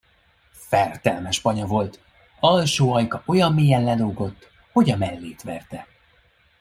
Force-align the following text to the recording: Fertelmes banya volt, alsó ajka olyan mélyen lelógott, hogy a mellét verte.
Fertelmes 0.51 1.41
banya 1.43 1.65
volt, 1.65 2.01
alsó 2.39 2.93
ajka 2.95 3.23
olyan 3.25 3.53
mélyen 3.53 3.83
lelógott, 3.83 4.49
hogy 4.71 4.91
a 4.91 4.97
mellét 4.97 5.41
verte. 5.41 5.87